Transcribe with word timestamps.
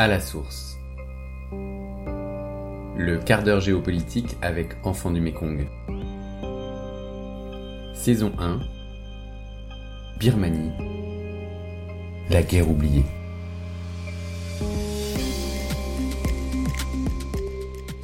À 0.00 0.08
la 0.08 0.18
source. 0.18 0.78
Le 1.52 3.18
quart 3.18 3.42
d'heure 3.42 3.60
géopolitique 3.60 4.34
avec 4.40 4.74
Enfants 4.82 5.10
du 5.10 5.20
Mékong. 5.20 5.68
Saison 7.92 8.32
1. 8.38 8.60
Birmanie. 10.18 10.70
La 12.30 12.42
guerre 12.42 12.70
oubliée. 12.70 13.04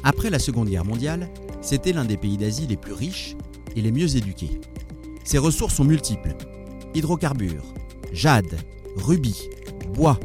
Après 0.03 0.29
la 0.29 0.37
Seconde 0.37 0.69
Guerre 0.69 0.85
mondiale, 0.85 1.27
c'était 1.61 1.93
l'un 1.93 2.05
des 2.05 2.17
pays 2.17 2.37
d'Asie 2.37 2.67
les 2.67 2.77
plus 2.77 2.93
riches 2.93 3.35
et 3.75 3.81
les 3.81 3.91
mieux 3.91 4.15
éduqués. 4.15 4.61
Ses 5.23 5.39
ressources 5.39 5.73
sont 5.73 5.83
multiples. 5.83 6.35
Hydrocarbures, 6.93 7.65
jade, 8.13 8.55
rubis, 8.97 9.49
bois, 9.95 10.19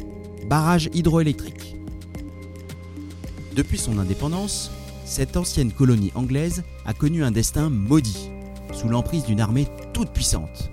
barrages 0.53 0.91
hydroélectriques. 0.93 1.77
Depuis 3.57 3.79
son 3.79 3.97
indépendance, 3.99 4.71
cette 5.07 5.39
ancienne 5.39 5.73
colonie 5.73 6.13
anglaise 6.15 6.63
a 6.85 6.93
connu 6.93 7.25
un 7.25 7.31
destin 7.31 7.71
maudit, 7.71 8.29
sous 8.75 8.87
l'emprise 8.87 9.25
d'une 9.25 9.41
armée 9.41 9.67
toute 9.95 10.11
puissante. 10.11 10.71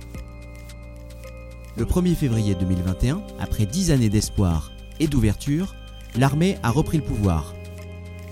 Le 1.77 1.85
1er 1.85 2.13
février 2.13 2.55
2021, 2.55 3.21
après 3.39 3.65
dix 3.65 3.91
années 3.91 4.09
d'espoir 4.09 4.73
et 4.99 5.07
d'ouverture, 5.07 5.73
l'armée 6.17 6.57
a 6.61 6.71
repris 6.71 6.97
le 6.97 7.05
pouvoir, 7.05 7.53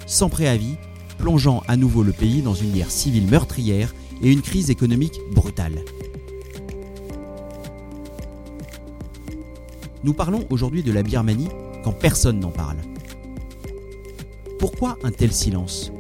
sans 0.06 0.28
préavis, 0.28 0.76
plongeant 1.18 1.64
à 1.70 1.78
nouveau 1.78 2.04
le 2.04 2.12
pays 2.12 2.42
dans 2.42 2.56
une 2.56 2.74
guerre 2.74 2.92
civile 2.92 3.28
meurtrière 3.28 3.96
et 4.22 4.34
une 4.34 4.42
crise 4.42 4.70
économique 4.70 5.22
brutale. 5.32 5.80
Nous 10.04 10.14
parlons 10.14 10.46
aujourd'hui 10.50 10.84
de 10.84 10.92
la 10.92 11.02
Birmanie 11.02 11.50
quand 11.84 11.92
personne 11.92 12.40
n'en 12.40 12.52
parle. 12.52 12.78
Pourquoi 14.60 14.98
un 15.04 15.12
tel 15.12 15.32
silence? 15.32 15.92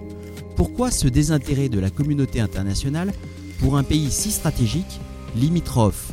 Pourquoi 0.55 0.91
ce 0.91 1.07
désintérêt 1.07 1.69
de 1.69 1.79
la 1.79 1.89
communauté 1.89 2.39
internationale 2.39 3.11
pour 3.59 3.77
un 3.77 3.83
pays 3.83 4.11
si 4.11 4.31
stratégique, 4.31 4.99
limitrophe 5.35 6.11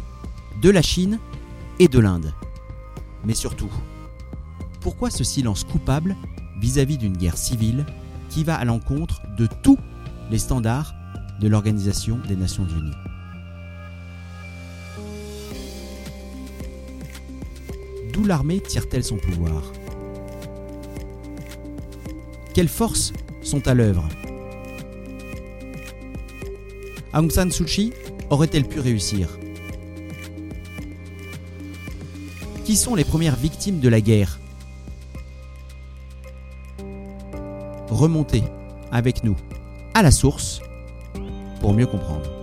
de 0.63 0.71
la 0.71 0.83
Chine 0.83 1.19
et 1.79 1.89
de 1.89 1.99
l'Inde? 1.99 2.33
Mais 3.25 3.35
surtout, 3.35 3.71
pourquoi 4.81 5.11
ce 5.11 5.25
silence 5.25 5.65
coupable 5.65 6.17
vis-à-vis 6.61 6.99
d'une 6.99 7.17
guerre 7.17 7.37
civile 7.37 7.85
qui 8.31 8.45
va 8.45 8.57
à 8.57 8.65
l'encontre 8.65 9.21
de 9.37 9.47
tous 9.63 9.79
les 10.31 10.39
standards 10.39 10.95
de 11.41 11.49
l'Organisation 11.49 12.19
des 12.29 12.37
Nations 12.37 12.67
Unies? 12.67 13.04
D'où 18.15 18.25
l'armée 18.25 18.61
tire-t-elle 18.61 19.03
son 19.03 19.17
pouvoir. 19.17 19.73
Quelles 22.55 22.69
forces 22.69 23.13
sont 23.43 23.67
à 23.67 23.75
l'œuvre. 23.75 24.09
Aung 27.13 27.29
San 27.29 27.51
Suu 27.51 27.65
Kyi 27.65 27.93
aurait-elle 28.31 28.69
pu 28.69 28.79
réussir. 28.79 29.29
Qui 32.65 32.77
sont 32.77 32.95
les 32.95 33.05
premières 33.05 33.35
victimes 33.35 33.81
de 33.81 33.89
la 33.89 34.01
guerre. 34.01 34.39
Remontez 37.91 38.45
avec 38.93 39.25
nous 39.25 39.37
à 39.93 40.03
la 40.03 40.13
source 40.13 40.61
pour 41.61 41.75
mieux 41.75 41.87
comprendre. 41.87 42.34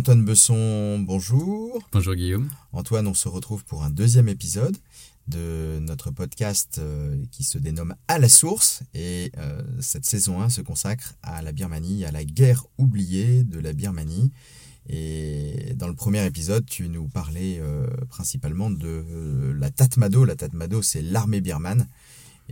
Antoine 0.00 0.24
Besson, 0.24 0.98
bonjour. 1.00 1.78
Bonjour 1.92 2.14
Guillaume. 2.14 2.48
Antoine, 2.72 3.06
on 3.06 3.12
se 3.12 3.28
retrouve 3.28 3.66
pour 3.66 3.82
un 3.82 3.90
deuxième 3.90 4.30
épisode 4.30 4.74
de 5.28 5.78
notre 5.78 6.10
podcast 6.10 6.78
euh, 6.78 7.22
qui 7.30 7.44
se 7.44 7.58
dénomme 7.58 7.94
À 8.08 8.18
la 8.18 8.30
source. 8.30 8.82
Et 8.94 9.30
euh, 9.36 9.60
cette 9.80 10.06
saison 10.06 10.40
1 10.40 10.48
se 10.48 10.62
consacre 10.62 11.16
à 11.22 11.42
la 11.42 11.52
Birmanie, 11.52 12.06
à 12.06 12.12
la 12.12 12.24
guerre 12.24 12.64
oubliée 12.78 13.44
de 13.44 13.58
la 13.58 13.74
Birmanie. 13.74 14.32
Et 14.88 15.74
dans 15.76 15.86
le 15.86 15.94
premier 15.94 16.24
épisode, 16.24 16.64
tu 16.64 16.88
nous 16.88 17.06
parlais 17.06 17.58
euh, 17.60 17.86
principalement 18.08 18.70
de 18.70 19.54
la 19.54 19.70
Tatmado. 19.70 20.24
La 20.24 20.34
Tatmado, 20.34 20.80
c'est 20.80 21.02
l'armée 21.02 21.42
birmane. 21.42 21.86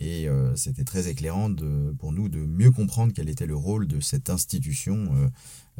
Et 0.00 0.28
c'était 0.54 0.84
très 0.84 1.08
éclairant 1.08 1.48
de, 1.50 1.92
pour 1.98 2.12
nous 2.12 2.28
de 2.28 2.38
mieux 2.38 2.70
comprendre 2.70 3.12
quel 3.12 3.28
était 3.28 3.46
le 3.46 3.56
rôle 3.56 3.88
de 3.88 3.98
cette 3.98 4.30
institution 4.30 5.08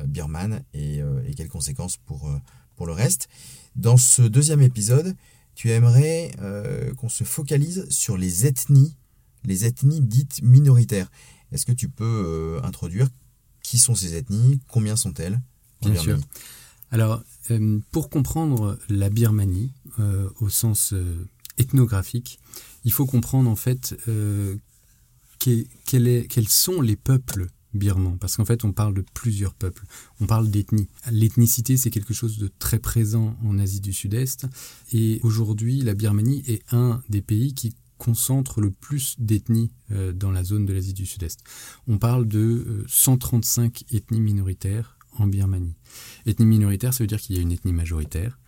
birmane 0.05 0.65
et, 0.75 0.99
et, 1.27 1.35
quelles 1.37 1.49
conséquences 1.49 1.97
pour, 1.99 2.29
pour 2.75 2.87
le 2.87 2.93
reste. 2.93 3.29
Dans 3.77 3.97
ce 3.97 4.23
deuxième 4.23 4.63
épisode, 4.63 5.15
tu 5.59 5.73
aimerais 5.73 6.31
euh, 6.41 6.95
qu'on 6.95 7.09
se 7.09 7.25
focalise 7.25 7.85
sur 7.91 8.17
les 8.17 8.47
ethnies, 8.47 8.95
les 9.45 9.67
ethnies 9.67 10.01
dites 10.01 10.41
minoritaires. 10.41 11.11
Est-ce 11.51 11.67
que 11.67 11.73
tu 11.73 11.89
peux 11.89 12.05
euh, 12.05 12.61
introduire 12.63 13.09
qui 13.65 13.79
sont 13.79 13.97
ces 13.97 14.15
ethnies, 14.15 14.61
combien 14.69 14.95
sont-elles 14.95 15.41
Bien 15.83 15.97
sûr. 15.97 16.17
Alors, 16.93 17.25
euh, 17.51 17.81
pour 17.91 18.09
comprendre 18.09 18.79
la 18.89 19.11
Birmanie 19.11 19.73
au 20.41 20.49
sens 20.49 20.95
ethnographique, 21.59 22.39
il 22.85 22.93
faut 22.93 23.07
comprendre 23.07 23.51
en 23.51 23.57
fait 23.57 23.95
quels 25.39 26.49
sont 26.49 26.81
les 26.81 26.97
peuples 26.97 27.49
birman, 27.75 28.19
parce 28.19 28.37
qu'en 28.37 28.45
fait 28.45 28.65
on 28.65 28.73
parle 28.73 28.95
de 28.95 29.05
plusieurs 29.15 29.55
peuples, 29.55 29.85
on 30.21 30.27
parle 30.27 30.51
d'ethnie. 30.51 30.89
L'ethnicité 31.11 31.77
c'est 31.77 31.91
quelque 31.91 32.15
chose 32.15 32.39
de 32.39 32.51
très 32.59 32.79
présent 32.79 33.37
en 33.45 33.59
Asie 33.59 33.81
du 33.81 33.93
Sud-Est, 33.93 34.47
et 34.93 35.21
aujourd'hui 35.23 35.81
la 35.83 35.95
Birmanie 35.95 36.43
est 36.47 36.63
un 36.73 37.03
des 37.09 37.23
pays 37.23 37.55
qui 37.55 37.75
concentre 37.99 38.61
le 38.61 38.71
plus 38.71 39.17
d'ethnies 39.19 39.73
euh, 39.91 40.13
dans 40.13 40.31
la 40.31 40.45
zone 40.45 40.65
de 40.65 40.73
l'Asie 40.73 40.95
du 40.95 41.05
Sud-Est. 41.05 41.41
On 41.89 41.99
parle 41.99 42.27
de 42.27 42.85
135 42.87 43.83
euh, 43.93 43.97
ethnies 43.97 44.21
minoritaires 44.21 44.97
en 45.19 45.27
Birmanie. 45.27 45.75
Ethnie 46.25 46.47
minoritaire, 46.47 46.95
ça 46.95 47.03
veut 47.03 47.09
dire 47.09 47.21
qu'il 47.21 47.37
y 47.37 47.39
a 47.41 47.43
une 47.43 47.51
ethnie 47.51 47.73
majoritaire. 47.73 48.39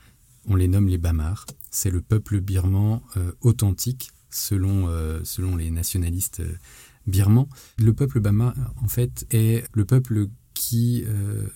On 0.47 0.57
les 0.57 0.69
nomme 0.69 0.89
les 0.89 0.99
Bamars. 0.99 1.47
C'est 1.71 1.91
le 1.91 2.01
peuple 2.01 2.41
birman 2.41 3.01
euh, 3.17 3.33
authentique 3.41 4.11
selon, 4.31 4.89
selon 5.25 5.57
les 5.57 5.73
nationalistes 5.73 6.41
birman. 7.07 7.47
Le 7.79 7.93
peuple 7.93 8.21
Bama, 8.21 8.55
en 8.83 8.89
fait, 8.89 9.27
est 9.31 9.65
le 9.75 9.85
peuple 9.85 10.29
qui 10.55 11.05
euh, 11.07 11.47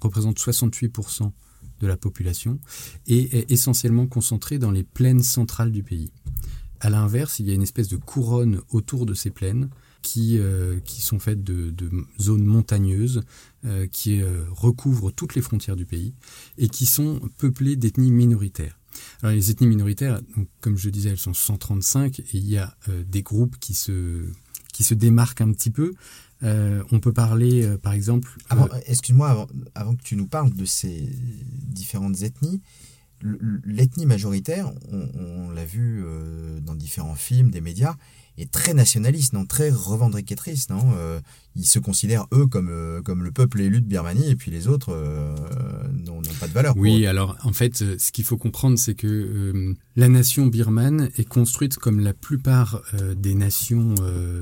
représente 0.00 0.38
68% 0.38 1.30
de 1.80 1.86
la 1.86 1.96
population 1.96 2.60
et 3.06 3.38
est 3.38 3.50
essentiellement 3.50 4.06
concentré 4.06 4.58
dans 4.58 4.70
les 4.70 4.84
plaines 4.84 5.22
centrales 5.22 5.72
du 5.72 5.82
pays. 5.82 6.12
À 6.80 6.90
l'inverse, 6.90 7.38
il 7.38 7.46
y 7.46 7.50
a 7.50 7.54
une 7.54 7.62
espèce 7.62 7.88
de 7.88 7.96
couronne 7.96 8.60
autour 8.70 9.06
de 9.06 9.14
ces 9.14 9.30
plaines 9.30 9.68
qui, 10.02 10.38
euh, 10.38 10.80
qui 10.80 11.00
sont 11.00 11.18
faites 11.18 11.42
de, 11.42 11.74
zones 12.20 12.44
montagneuses 12.44 13.22
euh, 13.64 13.86
qui 13.86 14.22
recouvrent 14.50 15.10
toutes 15.10 15.34
les 15.34 15.42
frontières 15.42 15.76
du 15.76 15.86
pays 15.86 16.14
et 16.58 16.68
qui 16.68 16.86
sont 16.86 17.20
peuplées 17.38 17.76
d'ethnies 17.76 18.12
minoritaires. 18.12 18.78
Alors 19.22 19.34
les 19.34 19.50
ethnies 19.50 19.68
minoritaires, 19.68 20.20
comme 20.60 20.76
je 20.76 20.90
disais, 20.90 21.10
elles 21.10 21.18
sont 21.18 21.32
135 21.32 22.20
et 22.20 22.24
il 22.34 22.48
y 22.48 22.58
a 22.58 22.76
des 23.06 23.22
groupes 23.22 23.56
qui 23.58 23.72
se 23.72 24.26
qui 24.72 24.84
se 24.84 24.94
démarque 24.94 25.40
un 25.40 25.52
petit 25.52 25.70
peu. 25.70 25.92
Euh, 26.42 26.82
on 26.90 26.98
peut 26.98 27.12
parler, 27.12 27.62
euh, 27.62 27.78
par 27.78 27.92
exemple. 27.92 28.36
Euh, 28.52 28.66
excuse-moi, 28.86 29.46
avant, 29.74 29.94
que 29.94 30.02
tu 30.02 30.16
nous 30.16 30.26
parles 30.26 30.52
de 30.52 30.64
ces 30.64 31.08
différentes 31.68 32.22
ethnies, 32.22 32.60
l'ethnie 33.64 34.06
majoritaire, 34.06 34.72
on, 34.90 35.50
l'a 35.50 35.64
vu 35.64 36.04
dans 36.62 36.74
différents 36.74 37.14
films, 37.14 37.50
des 37.50 37.60
médias, 37.60 37.94
est 38.38 38.50
très 38.50 38.74
nationaliste, 38.74 39.32
non, 39.32 39.46
très 39.46 39.70
revendicatrice, 39.70 40.68
non 40.70 40.82
ils 41.54 41.66
se 41.66 41.78
considèrent 41.78 42.26
eux 42.32 42.46
comme, 42.46 42.68
euh, 42.70 43.02
comme 43.02 43.24
le 43.24 43.30
peuple 43.30 43.60
élu 43.60 43.80
de 43.80 43.86
Birmanie 43.86 44.28
et 44.28 44.36
puis 44.36 44.50
les 44.50 44.68
autres 44.68 44.92
euh, 44.94 45.34
n'ont 45.92 46.22
pas 46.40 46.48
de 46.48 46.52
valeur. 46.52 46.74
Oui, 46.76 47.06
alors 47.06 47.36
en 47.44 47.52
fait, 47.52 47.82
euh, 47.82 47.96
ce 47.98 48.10
qu'il 48.12 48.24
faut 48.24 48.38
comprendre, 48.38 48.78
c'est 48.78 48.94
que 48.94 49.74
la 49.96 50.08
nation 50.08 50.46
birmane 50.46 51.10
est 51.16 51.28
construite 51.28 51.76
comme 51.76 52.00
la 52.00 52.14
plupart 52.14 52.82
des 53.16 53.34
nations 53.34 53.94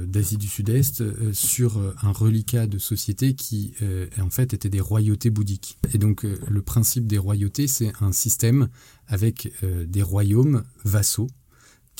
d'Asie 0.06 0.36
du 0.36 0.46
Sud-Est 0.46 1.32
sur 1.32 1.80
un 2.02 2.12
reliquat 2.12 2.66
de 2.66 2.78
société 2.78 3.34
qui 3.34 3.74
en 4.20 4.30
fait 4.30 4.54
était 4.54 4.68
des 4.68 4.80
royautés 4.80 5.30
bouddhiques. 5.30 5.78
Et 5.92 5.98
donc 5.98 6.22
le 6.22 6.62
principe 6.62 7.06
des 7.06 7.18
royautés, 7.18 7.66
c'est 7.66 7.92
un 8.00 8.12
système 8.12 8.68
avec 9.08 9.52
des 9.62 10.02
royaumes 10.02 10.62
vassaux 10.84 11.28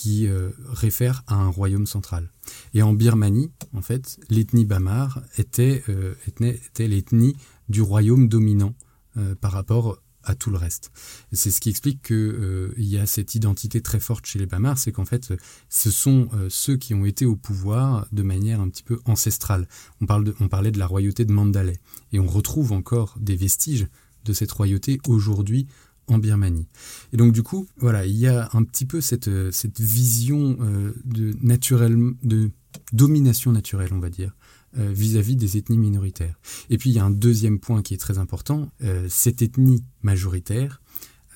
qui 0.01 0.27
euh, 0.27 0.49
réfère 0.67 1.23
à 1.27 1.35
un 1.35 1.49
royaume 1.49 1.87
central. 1.87 2.31
Et 2.73 2.81
en 2.81 2.95
Birmanie, 2.95 3.51
en 3.75 3.83
fait, 3.83 4.19
l'ethnie 4.31 4.65
Bamar 4.65 5.21
était, 5.37 5.85
euh, 5.91 6.15
était 6.27 6.89
l'ethnie 6.89 7.37
du 7.69 7.83
royaume 7.83 8.27
dominant 8.27 8.75
euh, 9.19 9.35
par 9.35 9.53
rapport 9.53 9.99
à 10.25 10.35
tout 10.35 10.51
le 10.51 10.57
reste. 10.57 10.91
C'est 11.33 11.51
ce 11.51 11.61
qui 11.61 11.69
explique 11.69 12.01
qu'il 12.01 12.17
euh, 12.17 12.73
y 12.79 12.97
a 12.97 13.05
cette 13.05 13.35
identité 13.35 13.83
très 13.83 14.01
forte 14.01 14.25
chez 14.25 14.39
les 14.39 14.47
Bamars, 14.47 14.79
c'est 14.79 14.91
qu'en 14.91 15.05
fait, 15.05 15.35
ce 15.69 15.91
sont 15.91 16.31
ceux 16.49 16.79
qui 16.79 16.95
ont 16.95 17.05
été 17.05 17.27
au 17.27 17.37
pouvoir 17.37 18.07
de 18.11 18.23
manière 18.23 18.63
un 18.63 18.71
petit 18.71 18.83
peu 18.83 19.01
ancestrale. 19.05 19.69
On, 20.01 20.07
parle 20.07 20.25
de, 20.25 20.35
on 20.41 20.49
parlait 20.49 20.73
de 20.73 20.79
la 20.79 20.87
royauté 20.87 21.27
de 21.27 21.33
Mandalay, 21.33 21.79
et 22.13 22.21
on 22.21 22.27
retrouve 22.27 22.73
encore 22.73 23.19
des 23.21 23.37
vestiges 23.37 23.87
de 24.25 24.33
cette 24.33 24.53
royauté 24.53 24.99
aujourd'hui 25.07 25.67
en 26.11 26.19
Birmanie. 26.19 26.67
Et 27.13 27.17
donc 27.17 27.33
du 27.33 27.43
coup, 27.43 27.67
voilà, 27.79 28.07
il 28.07 28.17
y 28.17 28.27
a 28.27 28.49
un 28.53 28.63
petit 28.65 28.87
peu 28.87 29.01
cette, 29.01 29.31
cette 29.53 29.81
vision 29.81 30.57
euh, 30.61 30.93
de, 31.05 32.51
domination 32.93 33.53
naturelle, 33.53 33.91
on 33.93 33.99
va 33.99 34.11
dire, 34.11 34.35
euh, 34.79 34.93
vis-à-vis 34.93 35.37
des 35.37 35.57
ethnies 35.57 35.79
minoritaires. 35.79 36.39
Et 36.69 36.79
puis 36.79 36.91
il 36.91 36.93
y 36.95 36.99
a 36.99 37.05
un 37.05 37.11
deuxième 37.11 37.59
point 37.59 37.83
qui 37.83 37.95
est 37.95 37.99
très 37.99 38.19
important, 38.19 38.71
euh, 38.83 39.07
cette 39.09 39.43
ethnie 39.43 39.85
majoritaire 40.03 40.81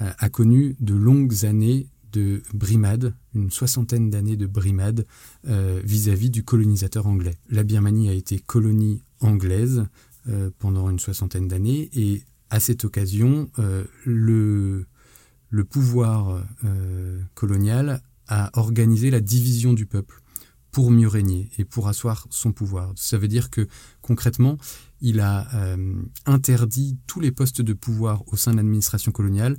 euh, 0.00 0.10
a 0.18 0.28
connu 0.28 0.76
de 0.80 0.94
longues 0.94 1.44
années 1.44 1.88
de 2.12 2.42
brimade, 2.52 3.12
une 3.34 3.50
soixantaine 3.50 4.08
d'années 4.08 4.36
de 4.36 4.46
brimade 4.46 5.04
vis-à-vis 5.42 6.30
du 6.30 6.44
colonisateur 6.44 7.08
anglais. 7.08 7.34
La 7.50 7.64
Birmanie 7.64 8.08
a 8.08 8.12
été 8.12 8.38
colonie 8.38 9.02
anglaise 9.18 9.84
pendant 10.60 10.88
une 10.90 11.00
soixantaine 11.00 11.48
d'années 11.48 11.90
et 11.92 12.22
à 12.50 12.60
cette 12.60 12.84
occasion, 12.84 13.50
le, 14.04 14.86
le 15.50 15.64
pouvoir 15.64 16.44
colonial 17.34 18.02
a 18.28 18.50
organisé 18.58 19.10
la 19.10 19.20
division 19.20 19.72
du 19.72 19.86
peuple 19.86 20.20
pour 20.74 20.90
mieux 20.90 21.06
régner 21.06 21.50
et 21.56 21.64
pour 21.64 21.86
asseoir 21.86 22.26
son 22.30 22.52
pouvoir. 22.52 22.92
Ça 22.96 23.16
veut 23.16 23.28
dire 23.28 23.48
que 23.48 23.68
concrètement, 24.02 24.58
il 25.00 25.20
a 25.20 25.46
euh, 25.54 26.02
interdit 26.26 26.98
tous 27.06 27.20
les 27.20 27.30
postes 27.30 27.62
de 27.62 27.72
pouvoir 27.72 28.24
au 28.32 28.36
sein 28.36 28.50
de 28.50 28.56
l'administration 28.56 29.12
coloniale 29.12 29.56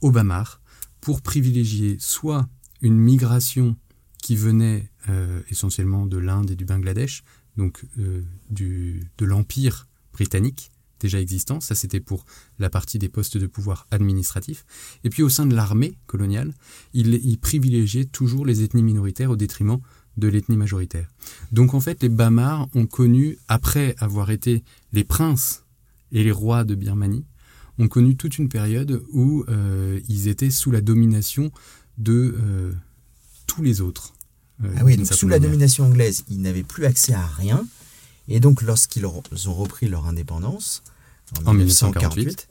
au 0.00 0.10
Bamar 0.10 0.60
pour 1.00 1.22
privilégier 1.22 1.98
soit 2.00 2.48
une 2.82 2.98
migration 2.98 3.76
qui 4.20 4.34
venait 4.34 4.90
euh, 5.08 5.40
essentiellement 5.50 6.04
de 6.04 6.18
l'Inde 6.18 6.50
et 6.50 6.56
du 6.56 6.64
Bangladesh, 6.64 7.22
donc 7.56 7.84
euh, 7.98 8.24
de 8.50 9.24
l'Empire 9.24 9.86
britannique 10.12 10.72
déjà 11.00 11.20
existant, 11.20 11.60
ça 11.60 11.74
c'était 11.74 12.00
pour 12.00 12.24
la 12.58 12.70
partie 12.70 12.98
des 12.98 13.08
postes 13.08 13.36
de 13.36 13.46
pouvoir 13.46 13.86
administratifs, 13.90 14.64
et 15.04 15.10
puis 15.10 15.22
au 15.22 15.28
sein 15.28 15.46
de 15.46 15.54
l'armée 15.54 15.98
coloniale, 16.06 16.54
il, 16.92 17.14
il 17.14 17.38
privilégiait 17.38 18.04
toujours 18.04 18.46
les 18.46 18.62
ethnies 18.62 18.82
minoritaires 18.82 19.30
au 19.30 19.36
détriment 19.36 19.78
de 20.16 20.28
l'ethnie 20.28 20.56
majoritaire. 20.56 21.08
Donc 21.52 21.74
en 21.74 21.80
fait, 21.80 22.02
les 22.02 22.08
Bamars 22.08 22.68
ont 22.74 22.86
connu, 22.86 23.38
après 23.48 23.94
avoir 23.98 24.30
été 24.30 24.64
les 24.92 25.04
princes 25.04 25.64
et 26.12 26.24
les 26.24 26.32
rois 26.32 26.64
de 26.64 26.74
Birmanie, 26.74 27.24
ont 27.78 27.88
connu 27.88 28.16
toute 28.16 28.38
une 28.38 28.48
période 28.48 29.02
où 29.12 29.44
euh, 29.48 30.00
ils 30.08 30.28
étaient 30.28 30.50
sous 30.50 30.70
la 30.70 30.80
domination 30.80 31.50
de 31.98 32.34
euh, 32.38 32.72
tous 33.46 33.62
les 33.62 33.80
autres. 33.80 34.14
Euh, 34.64 34.72
ah 34.78 34.84
oui, 34.84 34.96
donc 34.96 35.06
sous 35.06 35.28
la 35.28 35.38
domination 35.38 35.84
anglaise, 35.84 36.24
ils 36.30 36.40
n'avaient 36.40 36.62
plus 36.62 36.86
accès 36.86 37.12
à 37.12 37.26
rien. 37.26 37.66
Et 38.28 38.40
donc 38.40 38.62
lorsqu'ils 38.62 39.06
ont 39.06 39.54
repris 39.54 39.88
leur 39.88 40.06
indépendance, 40.06 40.82
en, 41.44 41.54
1948, 41.54 42.48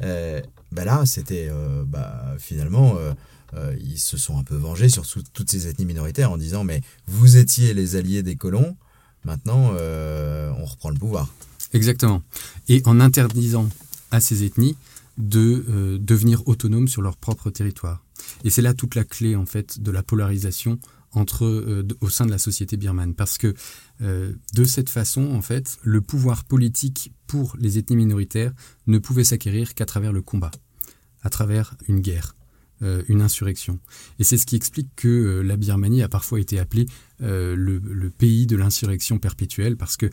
bah 0.00 0.84
là, 0.84 1.06
c'était 1.06 1.50
bah, 1.86 2.34
finalement 2.38 2.96
euh, 3.56 3.76
ils 3.80 3.98
se 3.98 4.16
sont 4.16 4.38
un 4.38 4.42
peu 4.42 4.56
vengés 4.56 4.88
sur 4.88 5.04
toutes 5.32 5.50
ces 5.50 5.68
ethnies 5.68 5.84
minoritaires 5.84 6.32
en 6.32 6.36
disant 6.36 6.64
mais 6.64 6.80
vous 7.06 7.36
étiez 7.36 7.74
les 7.74 7.96
alliés 7.96 8.22
des 8.22 8.36
colons, 8.36 8.76
maintenant 9.24 9.72
euh, 9.74 10.52
on 10.58 10.64
reprend 10.64 10.90
le 10.90 10.98
pouvoir. 10.98 11.32
Exactement. 11.72 12.22
Et 12.68 12.82
en 12.84 13.00
interdisant 13.00 13.68
à 14.10 14.20
ces 14.20 14.44
ethnies 14.44 14.76
de 15.18 15.64
euh, 15.68 15.98
devenir 15.98 16.46
autonomes 16.48 16.88
sur 16.88 17.02
leur 17.02 17.16
propre 17.16 17.50
territoire. 17.50 18.02
Et 18.42 18.50
c'est 18.50 18.62
là 18.62 18.74
toute 18.74 18.94
la 18.94 19.04
clé 19.04 19.36
en 19.36 19.46
fait 19.46 19.80
de 19.80 19.90
la 19.90 20.02
polarisation 20.02 20.78
entre 21.14 21.84
au 22.00 22.08
sein 22.08 22.26
de 22.26 22.30
la 22.30 22.38
société 22.38 22.76
birmane 22.76 23.14
parce 23.14 23.38
que 23.38 23.54
de 24.00 24.64
cette 24.64 24.90
façon 24.90 25.32
en 25.32 25.42
fait 25.42 25.78
le 25.82 26.00
pouvoir 26.00 26.44
politique 26.44 27.12
pour 27.26 27.56
les 27.58 27.78
ethnies 27.78 27.96
minoritaires 27.96 28.52
ne 28.86 28.98
pouvait 28.98 29.24
s'acquérir 29.24 29.74
qu'à 29.74 29.86
travers 29.86 30.12
le 30.12 30.22
combat, 30.22 30.50
à 31.22 31.30
travers 31.30 31.76
une 31.88 32.00
guerre. 32.00 32.34
Euh, 32.82 33.02
une 33.06 33.22
insurrection. 33.22 33.78
Et 34.18 34.24
c'est 34.24 34.36
ce 34.36 34.46
qui 34.46 34.56
explique 34.56 34.88
que 34.96 35.06
euh, 35.06 35.42
la 35.42 35.56
Birmanie 35.56 36.02
a 36.02 36.08
parfois 36.08 36.40
été 36.40 36.58
appelée 36.58 36.86
euh, 37.22 37.54
le, 37.56 38.10
pays 38.10 38.46
de 38.46 38.56
l'insurrection 38.56 39.18
perpétuelle 39.18 39.76
parce 39.76 39.96
que 39.96 40.10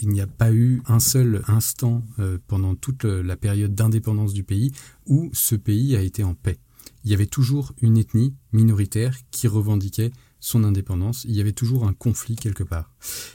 il 0.00 0.08
n'y 0.08 0.22
a 0.22 0.26
pas 0.26 0.52
eu 0.52 0.82
un 0.86 0.98
seul 0.98 1.42
instant 1.46 2.02
pendant 2.48 2.74
toute 2.74 3.04
la 3.04 3.36
période 3.36 3.74
d'indépendance 3.74 4.32
du 4.32 4.42
pays 4.42 4.72
où 5.06 5.30
ce 5.32 5.54
pays 5.54 5.94
a 5.94 6.02
été 6.02 6.24
en 6.24 6.34
paix. 6.34 6.58
Il 7.04 7.10
y 7.10 7.14
avait 7.14 7.26
toujours 7.26 7.72
une 7.82 7.98
ethnie 7.98 8.34
minoritaire 8.52 9.16
qui 9.30 9.48
revendiquait 9.48 10.12
son 10.42 10.64
indépendance, 10.64 11.24
il 11.24 11.36
y 11.36 11.40
avait 11.40 11.52
toujours 11.52 11.86
un 11.86 11.92
conflit 11.92 12.36
quelque 12.36 12.64
part. 12.64 12.90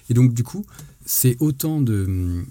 Et 0.09 0.13
donc 0.13 0.33
du 0.33 0.43
coup, 0.43 0.65
c'est 1.05 1.37
autant 1.39 1.81
de, 1.81 2.43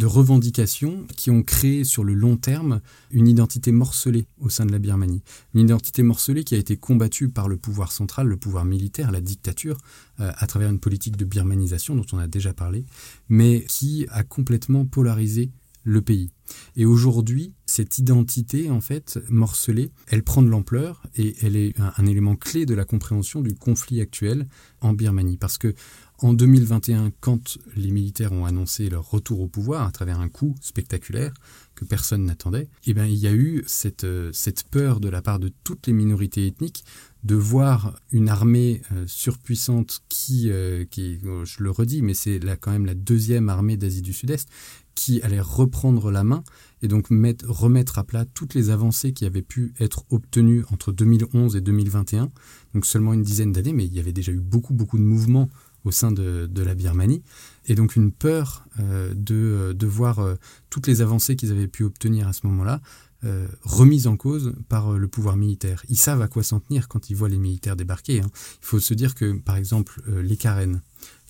revendications 0.00 1.04
qui 1.16 1.30
ont 1.30 1.42
créé 1.42 1.82
sur 1.82 2.04
le 2.04 2.14
long 2.14 2.36
terme 2.36 2.80
une 3.10 3.26
identité 3.26 3.72
morcelée 3.72 4.26
au 4.40 4.48
sein 4.48 4.64
de 4.64 4.70
la 4.70 4.78
Birmanie. 4.78 5.22
Une 5.54 5.62
identité 5.62 6.04
morcelée 6.04 6.44
qui 6.44 6.54
a 6.54 6.58
été 6.58 6.76
combattue 6.76 7.28
par 7.28 7.48
le 7.48 7.56
pouvoir 7.56 7.90
central, 7.90 8.28
le 8.28 8.36
pouvoir 8.36 8.64
militaire, 8.64 9.10
la 9.10 9.20
dictature, 9.20 9.78
euh, 10.20 10.30
à 10.36 10.46
travers 10.46 10.70
une 10.70 10.78
politique 10.78 11.16
de 11.16 11.24
birmanisation 11.24 11.96
dont 11.96 12.06
on 12.12 12.18
a 12.18 12.28
déjà 12.28 12.52
parlé, 12.52 12.84
mais 13.28 13.64
qui 13.68 14.06
a 14.10 14.22
complètement 14.22 14.84
polarisé 14.84 15.50
le 15.86 16.02
pays. 16.02 16.30
Et 16.74 16.84
aujourd'hui, 16.84 17.54
cette 17.64 17.98
identité, 17.98 18.70
en 18.70 18.80
fait, 18.80 19.18
morcelée, 19.28 19.92
elle 20.08 20.22
prend 20.22 20.42
de 20.42 20.48
l'ampleur 20.48 21.02
et 21.16 21.34
elle 21.42 21.56
est 21.56 21.74
un, 21.78 22.06
élément 22.06 22.36
clé 22.36 22.66
de 22.66 22.74
la 22.74 22.84
compréhension 22.84 23.40
du 23.40 23.54
conflit 23.54 24.00
actuel 24.00 24.46
en 24.80 24.92
Birmanie. 24.92 25.36
Parce 25.36 25.58
que 25.58 25.74
en 26.18 26.32
2021, 26.32 27.12
quand 27.20 27.58
les 27.76 27.90
militaires 27.90 28.32
ont 28.32 28.46
annoncé 28.46 28.88
leur 28.88 29.08
retour 29.08 29.40
au 29.40 29.48
pouvoir 29.48 29.86
à 29.86 29.92
travers 29.92 30.18
un 30.18 30.28
coup 30.28 30.54
spectaculaire 30.60 31.34
que 31.74 31.84
personne 31.84 32.24
n'attendait, 32.24 32.68
eh 32.86 32.94
bien, 32.94 33.06
il 33.06 33.18
y 33.18 33.26
a 33.26 33.32
eu 33.32 33.62
cette, 33.66 34.04
euh, 34.04 34.30
cette 34.32 34.64
peur 34.64 34.98
de 34.98 35.08
la 35.08 35.22
part 35.22 35.38
de 35.38 35.52
toutes 35.62 35.86
les 35.86 35.92
minorités 35.92 36.46
ethniques 36.46 36.84
de 37.26 37.34
voir 37.34 37.98
une 38.12 38.28
armée 38.28 38.82
euh, 38.92 39.04
surpuissante 39.08 40.00
qui, 40.08 40.48
euh, 40.48 40.84
qui, 40.84 41.18
oh, 41.26 41.44
je 41.44 41.60
le 41.60 41.70
redis, 41.72 42.00
mais 42.00 42.14
c'est 42.14 42.38
là 42.38 42.56
quand 42.56 42.70
même 42.70 42.86
la 42.86 42.94
deuxième 42.94 43.48
armée 43.48 43.76
d'Asie 43.76 44.00
du 44.00 44.12
Sud-Est, 44.12 44.48
qui 44.94 45.20
allait 45.22 45.40
reprendre 45.40 46.12
la 46.12 46.22
main 46.22 46.44
et 46.82 46.88
donc 46.88 47.10
mettre, 47.10 47.44
remettre 47.50 47.98
à 47.98 48.04
plat 48.04 48.24
toutes 48.24 48.54
les 48.54 48.70
avancées 48.70 49.12
qui 49.12 49.26
avaient 49.26 49.42
pu 49.42 49.74
être 49.80 50.04
obtenues 50.10 50.64
entre 50.70 50.92
2011 50.92 51.56
et 51.56 51.60
2021, 51.60 52.30
donc 52.74 52.86
seulement 52.86 53.12
une 53.12 53.22
dizaine 53.22 53.50
d'années, 53.50 53.72
mais 53.72 53.86
il 53.86 53.92
y 53.92 53.98
avait 53.98 54.12
déjà 54.12 54.30
eu 54.30 54.40
beaucoup, 54.40 54.72
beaucoup 54.72 54.96
de 54.96 55.02
mouvements 55.02 55.50
au 55.84 55.90
sein 55.90 56.12
de, 56.12 56.48
la 56.54 56.74
Birmanie, 56.74 57.22
et 57.66 57.74
donc 57.74 57.96
une 57.96 58.12
peur 58.12 58.66
euh, 58.80 59.12
de, 59.14 59.72
de, 59.72 59.86
voir 59.86 60.20
toutes 60.68 60.88
les 60.88 61.00
avancées 61.00 61.36
qu'ils 61.36 61.52
avaient 61.52 61.68
pu 61.68 61.84
obtenir 61.84 62.26
à 62.26 62.32
ce 62.32 62.46
moment-là 62.46 62.80
euh, 63.24 63.46
remises 63.62 64.06
en 64.06 64.16
cause 64.16 64.54
par 64.68 64.92
le 64.92 65.08
pouvoir 65.08 65.36
militaire. 65.36 65.84
Ils 65.88 65.98
savent 65.98 66.22
à 66.22 66.28
quoi 66.28 66.42
s'en 66.42 66.60
tenir 66.60 66.88
quand 66.88 67.10
ils 67.10 67.16
voient 67.16 67.28
les 67.28 67.38
militaires 67.38 67.76
débarquer. 67.76 68.20
Hein. 68.20 68.30
Il 68.62 68.66
faut 68.66 68.80
se 68.80 68.94
dire 68.94 69.14
que, 69.14 69.32
par 69.32 69.56
exemple, 69.56 70.02
les 70.22 70.36
Karen, 70.36 70.82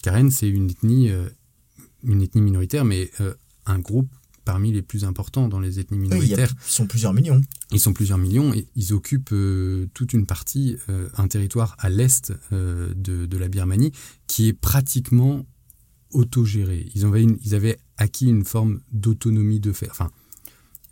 Karen, 0.03 0.31
c'est 0.31 0.49
une 0.49 0.71
ethnie, 0.71 1.11
une 2.05 2.23
ethnie 2.23 2.43
minoritaire, 2.43 2.85
mais 2.85 3.11
un 3.67 3.79
groupe 3.79 4.09
parmi 4.47 4.73
les 4.73 4.81
plus 4.81 5.05
importants 5.05 5.49
dans 5.49 5.61
les 5.61 5.81
ethnies 5.81 5.99
minoritaires. 5.99 6.55
ils 6.67 6.73
sont 6.73 6.87
plusieurs 6.87 7.13
millions. 7.13 7.43
Ils 7.73 7.81
sont 7.81 7.93
plusieurs 7.93 8.17
millions 8.17 8.55
et 8.55 8.67
ils 8.77 8.95
occupent 8.95 9.33
euh, 9.33 9.89
toute 9.93 10.15
une 10.15 10.25
partie, 10.25 10.77
euh, 10.89 11.09
un 11.17 11.29
territoire 11.29 11.77
à 11.81 11.91
l'est 11.91 12.33
euh, 12.53 12.95
de, 12.95 13.37
la 13.37 13.49
Birmanie 13.49 13.93
qui 14.29 14.47
est 14.49 14.53
pratiquement 14.55 15.45
autogéré. 16.13 16.89
Ils 16.95 17.05
avaient, 17.05 17.27
ils 17.45 17.55
avaient 17.55 17.77
acquis 17.99 18.29
une 18.29 18.45
forme 18.45 18.81
d'autonomie 18.93 19.61
de 19.61 19.73
fait, 19.73 19.91
enfin 19.91 20.11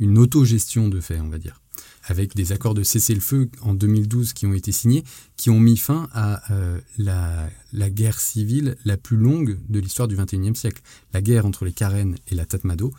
une 0.01 0.19
autogestion 0.19 0.89
de 0.89 1.01
fait, 1.01 1.21
on 1.21 1.29
va 1.29 1.39
dire 1.39 1.61
avec 2.07 2.35
des 2.35 2.53
accords 2.53 2.75
de 2.75 2.83
cessez-le-feu 2.83 3.49
en 3.63 3.75
2012 3.75 4.33
qui 4.33 4.47
ont 4.47 4.53
été 4.53 4.73
signés, 4.73 5.05
qui 5.37 5.51
ont 5.51 5.61
mis 5.61 5.77
fin 5.77 6.09
à 6.13 6.53
euh, 6.53 6.79
la, 6.99 7.49
la, 7.73 7.91
guerre 7.91 8.21
civile 8.21 8.77
la 8.85 8.97
plus 8.97 9.17
longue 9.17 9.59
de 9.69 9.81
l'histoire 9.81 10.09
du 10.09 10.17
XXIe 10.17 10.55
siècle. 10.55 10.83
La 11.13 11.23
guerre 11.23 11.47
entre 11.47 11.65
les 11.65 11.73
Karen 11.73 12.17
et 12.29 12.35
la 12.35 12.45
Tatmadaw 12.45 12.93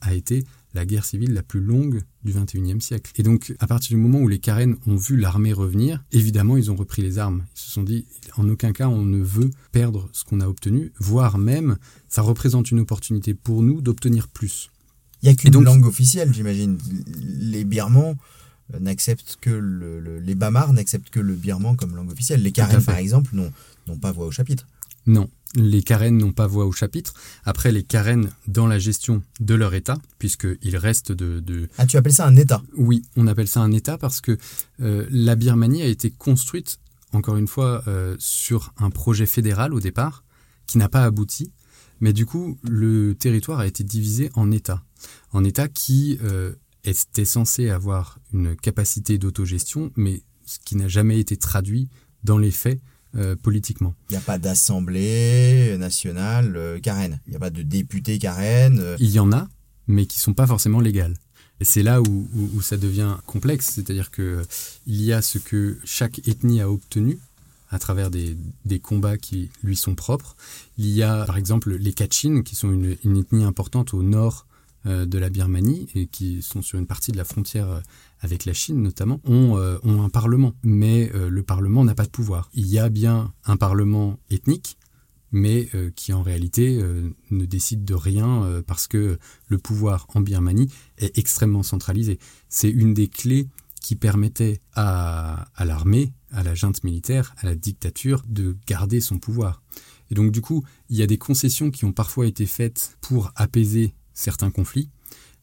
a 0.00 0.14
été 0.14 0.44
la 0.74 0.86
guerre 0.86 1.04
civile 1.04 1.32
la 1.32 1.42
plus 1.42 1.60
longue 1.60 2.02
du 2.22 2.32
XXIe 2.32 2.80
siècle. 2.80 3.10
Et 3.16 3.22
donc, 3.22 3.54
à 3.58 3.66
partir 3.66 3.96
du 3.96 4.02
moment 4.02 4.20
où 4.20 4.28
les 4.28 4.38
Karen 4.38 4.76
ont 4.86 4.96
vu 4.96 5.16
l'armée 5.16 5.52
revenir, 5.52 6.04
évidemment, 6.12 6.56
ils 6.56 6.70
ont 6.70 6.76
repris 6.76 7.02
les 7.02 7.18
armes. 7.18 7.44
Ils 7.54 7.60
se 7.60 7.70
sont 7.70 7.82
dit, 7.82 8.06
en 8.36 8.48
aucun 8.48 8.72
cas, 8.72 8.88
on 8.88 9.04
ne 9.04 9.22
veut 9.22 9.50
perdre 9.72 10.08
ce 10.12 10.24
qu'on 10.24 10.40
a 10.40 10.46
obtenu, 10.46 10.92
voire 10.98 11.38
même, 11.38 11.78
ça 12.08 12.22
représente 12.22 12.70
une 12.70 12.80
opportunité 12.80 13.32
pour 13.32 13.62
nous 13.62 13.80
d'obtenir 13.80 14.28
plus. 14.28 14.70
Il 15.26 15.30
n'y 15.30 15.34
a 15.34 15.36
qu'une 15.36 15.64
langue 15.64 15.86
officielle, 15.86 16.32
j'imagine. 16.32 16.78
Les 17.40 17.64
Birmans 17.64 18.16
n'acceptent 18.80 19.38
que 19.40 19.50
le, 19.50 20.20
les 20.20 20.34
Bamars 20.34 20.72
n'acceptent 20.72 21.10
que 21.10 21.20
le 21.20 21.34
birman 21.34 21.76
comme 21.76 21.96
langue 21.96 22.10
officielle. 22.12 22.42
Les 22.42 22.52
Karen, 22.52 22.82
par 22.82 22.96
exemple, 22.96 23.34
n'ont 23.34 23.98
pas 23.98 24.12
voix 24.12 24.26
au 24.26 24.30
chapitre. 24.30 24.66
Non, 25.06 25.28
les 25.54 25.82
Karen 25.82 26.16
n'ont 26.16 26.32
pas 26.32 26.46
voix 26.46 26.64
au 26.64 26.72
chapitre. 26.72 27.14
Après, 27.44 27.70
les 27.70 27.82
Karen 27.82 28.30
dans 28.48 28.66
la 28.66 28.78
gestion 28.78 29.22
de 29.40 29.54
leur 29.54 29.74
État, 29.74 29.98
puisqu'il 30.18 30.76
reste 30.76 31.12
de, 31.12 31.40
de, 31.40 31.68
Ah, 31.78 31.86
tu 31.86 31.96
appelles 31.96 32.12
ça 32.12 32.26
un 32.26 32.36
État? 32.36 32.62
Oui, 32.76 33.02
on 33.16 33.26
appelle 33.26 33.48
ça 33.48 33.60
un 33.60 33.72
État 33.72 33.98
parce 33.98 34.20
que 34.20 34.36
euh, 34.80 35.06
la 35.10 35.36
Birmanie 35.36 35.82
a 35.82 35.86
été 35.86 36.10
construite, 36.10 36.78
encore 37.12 37.36
une 37.36 37.48
fois, 37.48 37.82
euh, 37.86 38.16
sur 38.18 38.74
un 38.78 38.90
projet 38.90 39.26
fédéral 39.26 39.74
au 39.74 39.80
départ, 39.80 40.24
qui 40.66 40.78
n'a 40.78 40.88
pas 40.88 41.04
abouti. 41.04 41.52
Mais 42.00 42.12
du 42.12 42.26
coup, 42.26 42.58
le 42.62 43.14
territoire 43.14 43.58
a 43.60 43.66
été 43.66 43.82
divisé 43.84 44.30
en 44.34 44.50
États. 44.50 44.82
En 45.32 45.44
États 45.44 45.68
qui 45.68 46.18
euh, 46.22 46.52
étaient 46.84 47.24
censés 47.24 47.70
avoir 47.70 48.18
une 48.32 48.54
capacité 48.56 49.18
d'autogestion, 49.18 49.90
mais 49.96 50.22
ce 50.44 50.58
qui 50.64 50.76
n'a 50.76 50.88
jamais 50.88 51.18
été 51.18 51.36
traduit 51.36 51.88
dans 52.24 52.38
les 52.38 52.50
faits 52.50 52.80
euh, 53.16 53.34
politiquement. 53.36 53.94
Il 54.10 54.12
n'y 54.12 54.16
a 54.18 54.20
pas 54.20 54.38
d'assemblée 54.38 55.76
nationale 55.78 56.56
euh, 56.56 56.78
Karen. 56.80 57.20
Il 57.26 57.30
n'y 57.30 57.36
a 57.36 57.40
pas 57.40 57.50
de 57.50 57.62
député 57.62 58.18
Karen. 58.18 58.78
euh. 58.78 58.96
Il 59.00 59.10
y 59.10 59.18
en 59.18 59.32
a, 59.32 59.48
mais 59.86 60.06
qui 60.06 60.18
sont 60.18 60.34
pas 60.34 60.46
forcément 60.46 60.80
légales. 60.80 61.16
Et 61.60 61.64
c'est 61.64 61.82
là 61.82 62.02
où, 62.02 62.28
où- 62.34 62.50
où 62.54 62.60
ça 62.62 62.76
devient 62.76 63.16
complexe, 63.26 63.70
c'est-à-dire 63.74 64.10
que 64.10 64.22
euh, 64.22 64.42
il 64.86 65.00
y 65.02 65.12
a 65.12 65.22
ce 65.22 65.38
que 65.38 65.78
chaque 65.84 66.26
ethnie 66.28 66.60
a 66.60 66.70
obtenu 66.70 67.18
à 67.70 67.78
travers 67.78 68.10
des, 68.10 68.36
des 68.64 68.80
combats 68.80 69.18
qui 69.18 69.50
lui 69.62 69.76
sont 69.76 69.94
propres. 69.94 70.36
Il 70.78 70.88
y 70.88 71.02
a 71.02 71.24
par 71.24 71.36
exemple 71.36 71.74
les 71.74 71.92
Kachin, 71.92 72.42
qui 72.42 72.54
sont 72.54 72.70
une, 72.70 72.96
une 73.04 73.16
ethnie 73.16 73.44
importante 73.44 73.94
au 73.94 74.02
nord 74.02 74.46
euh, 74.86 75.04
de 75.04 75.18
la 75.18 75.30
Birmanie 75.30 75.88
et 75.96 76.06
qui 76.06 76.42
sont 76.42 76.62
sur 76.62 76.78
une 76.78 76.86
partie 76.86 77.10
de 77.10 77.16
la 77.16 77.24
frontière 77.24 77.68
euh, 77.68 77.80
avec 78.20 78.44
la 78.44 78.52
Chine 78.52 78.82
notamment, 78.82 79.20
ont, 79.24 79.58
euh, 79.58 79.78
ont 79.82 80.02
un 80.02 80.08
parlement. 80.08 80.54
Mais 80.62 81.10
le 81.12 81.42
parlement 81.42 81.84
n'a 81.84 81.94
pas 81.94 82.04
de 82.04 82.10
pouvoir. 82.10 82.50
Il 82.54 82.66
y 82.66 82.78
a 82.78 82.88
bien 82.88 83.32
un 83.46 83.56
parlement 83.56 84.18
ethnique, 84.30 84.78
mais 85.32 85.68
qui 85.96 86.12
en 86.12 86.22
réalité 86.22 86.80
ne 87.30 87.44
décide 87.44 87.84
de 87.84 87.94
rien 87.94 88.62
parce 88.66 88.86
que 88.86 89.18
le 89.48 89.58
pouvoir 89.58 90.06
en 90.14 90.20
Birmanie 90.20 90.70
est 90.98 91.18
extrêmement 91.18 91.62
centralisé. 91.62 92.18
C'est 92.48 92.70
une 92.70 92.94
des 92.94 93.08
clés 93.08 93.48
qui 93.80 93.96
permettait 93.96 94.60
à 94.74 95.46
l'armée, 95.64 96.12
à 96.32 96.42
la 96.42 96.54
junte 96.54 96.82
militaire, 96.84 97.34
à 97.38 97.46
la 97.46 97.54
dictature 97.54 98.22
de 98.28 98.56
garder 98.66 99.00
son 99.00 99.18
pouvoir. 99.18 99.62
Et 100.10 100.14
donc 100.14 100.32
du 100.32 100.40
coup, 100.40 100.64
il 100.88 100.96
y 100.96 101.02
a 101.02 101.06
des 101.06 101.18
concessions 101.18 101.70
qui 101.70 101.84
ont 101.84 101.92
parfois 101.92 102.26
été 102.26 102.46
faites 102.46 102.96
pour 103.00 103.32
apaiser 103.36 103.94
certains 104.14 104.50
conflits, 104.50 104.90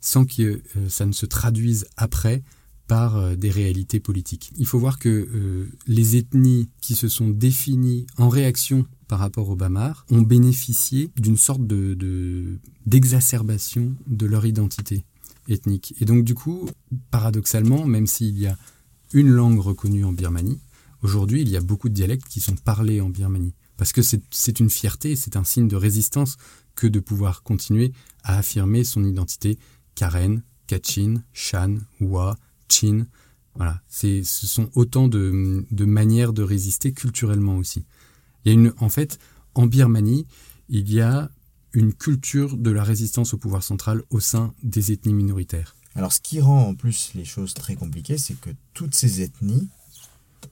sans 0.01 0.25
que 0.25 0.61
euh, 0.77 0.89
ça 0.89 1.05
ne 1.05 1.11
se 1.13 1.25
traduise 1.25 1.85
après 1.97 2.43
par 2.87 3.15
euh, 3.17 3.35
des 3.35 3.49
réalités 3.49 3.99
politiques. 4.01 4.51
Il 4.57 4.65
faut 4.65 4.79
voir 4.79 4.99
que 4.99 5.09
euh, 5.09 5.69
les 5.87 6.17
ethnies 6.17 6.69
qui 6.81 6.95
se 6.95 7.07
sont 7.07 7.29
définies 7.29 8.05
en 8.17 8.27
réaction 8.29 8.85
par 9.07 9.19
rapport 9.19 9.49
au 9.49 9.55
Bamar 9.55 10.05
ont 10.09 10.21
bénéficié 10.21 11.09
d'une 11.17 11.37
sorte 11.37 11.65
de 11.65 11.93
de- 11.93 12.59
d'exacerbation 12.85 13.95
de 14.07 14.25
leur 14.25 14.45
identité 14.45 15.05
ethnique. 15.47 15.93
Et 15.99 16.05
donc 16.05 16.23
du 16.25 16.35
coup, 16.35 16.69
paradoxalement, 17.11 17.85
même 17.85 18.07
s'il 18.07 18.37
y 18.39 18.47
a 18.47 18.57
une 19.13 19.29
langue 19.29 19.59
reconnue 19.59 20.03
en 20.05 20.13
Birmanie, 20.13 20.59
aujourd'hui 21.03 21.41
il 21.41 21.49
y 21.49 21.57
a 21.57 21.61
beaucoup 21.61 21.89
de 21.89 21.93
dialectes 21.93 22.27
qui 22.27 22.39
sont 22.39 22.55
parlés 22.55 23.01
en 23.01 23.09
Birmanie. 23.09 23.53
Parce 23.77 23.91
que 23.91 24.01
c'est 24.01 24.59
une 24.59 24.69
fierté, 24.69 25.15
c'est 25.15 25.35
un 25.35 25.43
signe 25.43 25.67
de 25.67 25.75
résistance 25.75 26.37
que 26.75 26.87
de 26.87 26.99
pouvoir 26.99 27.43
continuer 27.43 27.91
à 28.23 28.37
affirmer 28.37 28.83
son 28.83 29.03
identité 29.03 29.57
Karen, 29.95 30.43
Kachin, 30.67 31.23
Shan, 31.33 31.77
Wa, 31.99 32.37
Chin. 32.69 33.07
Voilà, 33.55 33.81
ce 33.87 34.23
sont 34.23 34.69
autant 34.73 35.07
de, 35.07 35.65
manières 35.85 36.33
de 36.33 36.43
résister 36.43 36.93
culturellement 36.93 37.57
aussi. 37.57 37.85
En 38.77 38.89
fait, 38.89 39.19
en 39.53 39.67
Birmanie, 39.67 40.25
il 40.69 40.91
y 40.91 41.01
a 41.01 41.29
une 41.73 41.93
culture 41.93 42.57
de 42.57 42.71
la 42.71 42.83
résistance 42.83 43.33
au 43.33 43.37
pouvoir 43.37 43.63
central 43.63 44.03
au 44.09 44.19
sein 44.19 44.53
des 44.63 44.91
ethnies 44.91 45.13
minoritaires. 45.13 45.75
Alors, 45.95 46.13
ce 46.13 46.19
qui 46.19 46.41
rend 46.41 46.69
en 46.69 46.75
plus 46.75 47.11
les 47.13 47.25
choses 47.25 47.53
très 47.53 47.75
compliquées, 47.75 48.17
c'est 48.17 48.39
que 48.39 48.49
toutes 48.73 48.95
ces 48.95 49.21
ethnies 49.21 49.69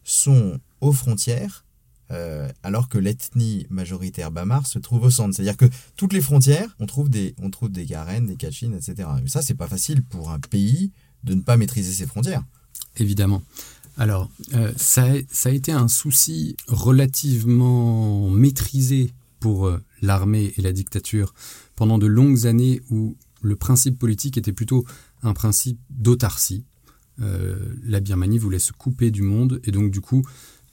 sont 0.03 0.59
aux 0.81 0.91
frontières, 0.91 1.65
euh, 2.11 2.49
alors 2.63 2.89
que 2.89 2.97
l'ethnie 2.97 3.65
majoritaire 3.69 4.31
Bamar 4.31 4.67
se 4.67 4.79
trouve 4.79 5.03
au 5.03 5.09
centre. 5.09 5.35
C'est-à-dire 5.35 5.57
que 5.57 5.69
toutes 5.95 6.13
les 6.13 6.21
frontières, 6.21 6.75
on 6.79 6.85
trouve 6.85 7.09
des, 7.09 7.35
on 7.41 7.49
trouve 7.49 7.69
des 7.69 7.85
Karen, 7.85 8.25
des 8.25 8.35
Kachin, 8.35 8.73
etc. 8.73 9.07
Et 9.23 9.29
ça, 9.29 9.41
c'est 9.41 9.53
pas 9.53 9.67
facile 9.67 10.03
pour 10.03 10.31
un 10.31 10.39
pays 10.39 10.91
de 11.23 11.35
ne 11.35 11.41
pas 11.41 11.57
maîtriser 11.57 11.93
ses 11.93 12.05
frontières. 12.05 12.43
Évidemment. 12.97 13.41
Alors, 13.97 14.29
euh, 14.53 14.71
ça, 14.77 15.03
a, 15.03 15.15
ça 15.31 15.49
a 15.49 15.51
été 15.51 15.71
un 15.71 15.87
souci 15.87 16.55
relativement 16.67 18.29
maîtrisé 18.29 19.13
pour 19.39 19.67
euh, 19.67 19.79
l'armée 20.01 20.53
et 20.57 20.61
la 20.61 20.71
dictature 20.73 21.33
pendant 21.75 21.97
de 21.97 22.07
longues 22.07 22.45
années 22.47 22.81
où 22.89 23.15
le 23.41 23.55
principe 23.55 23.97
politique 23.97 24.37
était 24.37 24.53
plutôt 24.53 24.85
un 25.23 25.33
principe 25.33 25.79
d'autarcie. 25.89 26.63
Euh, 27.21 27.57
la 27.83 27.99
Birmanie 27.99 28.37
voulait 28.37 28.59
se 28.59 28.71
couper 28.71 29.11
du 29.11 29.21
monde 29.21 29.61
et 29.63 29.71
donc 29.71 29.91
du 29.91 30.01
coup 30.01 30.23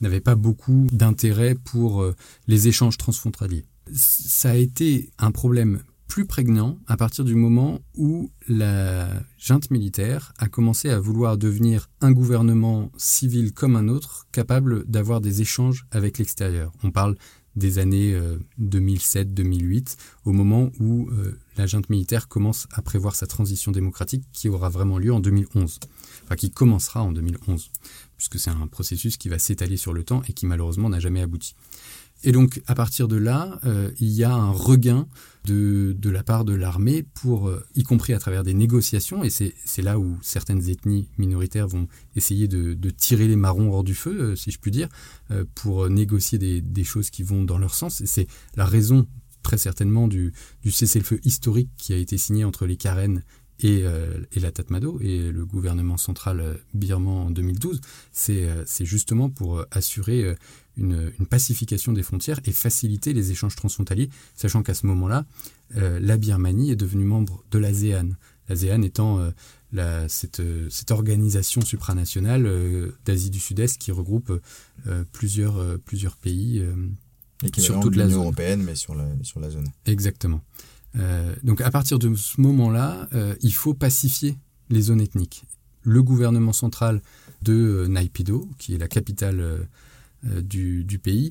n'avait 0.00 0.20
pas 0.20 0.34
beaucoup 0.34 0.86
d'intérêt 0.92 1.54
pour 1.54 2.02
euh, 2.02 2.14
les 2.46 2.68
échanges 2.68 2.96
transfrontaliers. 2.96 3.64
Ça 3.92 4.50
a 4.50 4.54
été 4.54 5.10
un 5.18 5.30
problème 5.30 5.80
plus 6.08 6.24
prégnant 6.24 6.78
à 6.86 6.96
partir 6.96 7.24
du 7.24 7.34
moment 7.34 7.80
où 7.96 8.30
la 8.48 9.08
junte 9.38 9.70
militaire 9.70 10.32
a 10.38 10.48
commencé 10.48 10.88
à 10.88 10.98
vouloir 10.98 11.36
devenir 11.36 11.90
un 12.00 12.12
gouvernement 12.12 12.90
civil 12.96 13.52
comme 13.52 13.76
un 13.76 13.88
autre, 13.88 14.26
capable 14.32 14.84
d'avoir 14.86 15.20
des 15.20 15.42
échanges 15.42 15.86
avec 15.90 16.18
l'extérieur. 16.18 16.72
On 16.82 16.90
parle 16.90 17.14
des 17.58 17.78
années 17.78 18.14
euh, 18.14 18.38
2007-2008, 18.60 19.96
au 20.24 20.32
moment 20.32 20.70
où 20.80 21.08
euh, 21.10 21.38
la 21.56 21.66
junte 21.66 21.90
militaire 21.90 22.28
commence 22.28 22.66
à 22.72 22.82
prévoir 22.82 23.14
sa 23.14 23.26
transition 23.26 23.72
démocratique 23.72 24.24
qui 24.32 24.48
aura 24.48 24.68
vraiment 24.68 24.98
lieu 24.98 25.12
en 25.12 25.20
2011, 25.20 25.80
qui 26.36 26.50
commencera 26.50 27.02
en 27.02 27.12
2011, 27.12 27.70
puisque 28.16 28.38
c'est 28.38 28.50
un 28.50 28.66
processus 28.66 29.16
qui 29.16 29.28
va 29.28 29.38
s'étaler 29.38 29.76
sur 29.76 29.92
le 29.92 30.04
temps 30.04 30.22
et 30.28 30.32
qui 30.32 30.46
malheureusement 30.46 30.88
n'a 30.88 31.00
jamais 31.00 31.22
abouti. 31.22 31.54
Et 32.24 32.32
donc, 32.32 32.60
à 32.66 32.74
partir 32.74 33.06
de 33.06 33.16
là, 33.16 33.60
euh, 33.64 33.92
il 34.00 34.08
y 34.08 34.24
a 34.24 34.32
un 34.34 34.50
regain 34.50 35.06
de, 35.44 35.94
de 35.96 36.10
la 36.10 36.24
part 36.24 36.44
de 36.44 36.52
l'armée 36.52 37.04
pour, 37.14 37.48
euh, 37.48 37.64
y 37.76 37.84
compris 37.84 38.12
à 38.12 38.18
travers 38.18 38.42
des 38.42 38.54
négociations, 38.54 39.22
et 39.22 39.30
c'est 39.30 39.82
là 39.82 40.00
où 40.00 40.18
certaines 40.20 40.68
ethnies 40.68 41.08
minoritaires 41.16 41.68
vont 41.68 41.86
essayer 42.16 42.48
de, 42.48 42.74
tirer 42.90 43.28
les 43.28 43.36
marrons 43.36 43.72
hors 43.72 43.84
du 43.84 43.94
feu, 43.94 44.20
euh, 44.20 44.36
si 44.36 44.50
je 44.50 44.58
puis 44.58 44.70
dire, 44.70 44.88
pour 45.54 45.88
négocier 45.88 46.38
des, 46.38 46.60
des 46.60 46.84
choses 46.84 47.10
qui 47.10 47.22
vont 47.22 47.44
dans 47.44 47.58
leur 47.58 47.74
sens. 47.74 48.00
Et 48.00 48.06
c'est 48.06 48.26
la 48.56 48.64
raison, 48.64 49.06
très 49.42 49.58
certainement, 49.58 50.08
du, 50.08 50.32
du 50.62 50.72
cessez-le-feu 50.72 51.20
historique 51.22 51.70
qui 51.76 51.92
a 51.92 51.96
été 51.96 52.18
signé 52.18 52.44
entre 52.44 52.66
les 52.66 52.76
Karen 52.76 53.22
et, 53.60 53.82
euh, 53.84 54.20
et 54.32 54.40
la 54.40 54.50
Tatmadaw 54.52 55.00
et 55.00 55.30
le 55.30 55.44
gouvernement 55.46 55.96
central 55.96 56.40
euh, 56.40 56.54
birman 56.74 57.26
en 57.26 57.30
2012. 57.30 57.80
C'est 58.12 58.44
euh, 58.44 58.62
c'est 58.66 58.84
justement 58.84 59.30
pour 59.30 59.64
assurer 59.70 60.36
une, 60.76 61.12
une 61.18 61.26
pacification 61.26 61.92
des 61.92 62.02
frontières 62.02 62.40
et 62.44 62.52
faciliter 62.52 63.12
les 63.12 63.32
échanges 63.32 63.56
transfrontaliers, 63.56 64.10
sachant 64.36 64.62
qu'à 64.62 64.74
ce 64.74 64.86
moment-là, 64.86 65.26
euh, 65.76 65.98
la 66.00 66.16
Birmanie 66.16 66.70
est 66.70 66.76
devenue 66.76 67.04
membre 67.04 67.44
de 67.50 67.58
l'ASEAN. 67.58 68.10
L'ASEAN 68.48 68.82
étant 68.82 69.18
euh, 69.18 69.30
la, 69.72 70.08
cette, 70.08 70.40
euh, 70.40 70.68
cette 70.70 70.90
organisation 70.92 71.60
supranationale 71.62 72.46
euh, 72.46 72.92
d'Asie 73.04 73.30
du 73.30 73.40
Sud-Est 73.40 73.76
qui 73.78 73.90
regroupe 73.92 74.40
euh, 74.86 75.04
plusieurs, 75.12 75.58
euh, 75.58 75.76
plusieurs 75.84 76.16
pays. 76.16 76.60
euh, 76.60 76.74
L'équivalent 77.42 77.80
toute 77.80 77.92
de 77.94 77.98
la 77.98 78.04
l'Union 78.04 78.16
zone. 78.18 78.24
européenne, 78.26 78.62
mais 78.62 78.74
sur 78.74 78.94
la, 78.94 79.06
sur 79.22 79.38
la 79.40 79.50
zone. 79.50 79.66
Exactement. 79.86 80.40
Euh, 80.96 81.34
donc 81.42 81.60
à 81.60 81.70
partir 81.70 81.98
de 81.98 82.14
ce 82.14 82.40
moment-là, 82.40 83.08
euh, 83.14 83.34
il 83.42 83.52
faut 83.52 83.74
pacifier 83.74 84.36
les 84.70 84.82
zones 84.82 85.00
ethniques. 85.00 85.44
Le 85.82 86.02
gouvernement 86.02 86.52
central 86.52 87.02
de 87.42 87.52
euh, 87.52 87.88
Naypyidaw, 87.88 88.48
qui 88.58 88.74
est 88.74 88.78
la 88.78 88.88
capitale 88.88 89.68
du, 90.24 91.00
pays, 91.00 91.30